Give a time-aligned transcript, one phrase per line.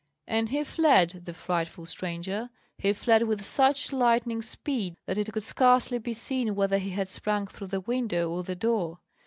[0.27, 5.43] And he fled, the frightful stranger, he fled with such lightning speed, that it could
[5.43, 8.97] scarcely be seen whether he had sprung through the window or the door.